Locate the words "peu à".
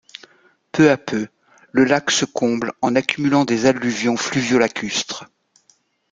0.71-0.97